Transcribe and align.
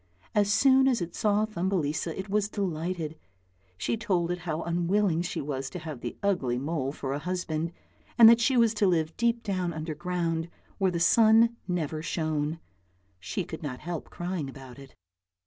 As 0.33 0.51
soon 0.51 0.87
as 0.87 0.99
it 0.99 1.13
saw 1.13 1.45
Thumbelisa 1.45 2.17
it 2.17 2.27
was 2.27 2.49
delighted; 2.49 3.19
she 3.77 3.95
told 3.97 4.31
it 4.31 4.39
how 4.49 4.63
unwilling 4.63 5.21
she 5.21 5.39
was 5.41 5.69
to 5.69 5.77
have 5.77 6.01
the 6.01 6.17
ugly 6.23 6.57
mole 6.57 6.91
for 6.91 7.13
a 7.13 7.19
husband, 7.19 7.71
and 8.17 8.27
that 8.27 8.41
she 8.41 8.57
was 8.57 8.73
to 8.73 8.87
live 8.87 9.15
deep 9.15 9.43
down 9.43 9.71
underground 9.73 10.49
where 10.79 10.89
the 10.89 10.99
sun 10.99 11.55
never 11.67 12.01
shone. 12.01 12.59
She 13.19 13.43
could 13.43 13.61
not 13.61 13.81
help 13.81 14.09
crying 14.09 14.49
about 14.49 14.79
it. 14.79 14.95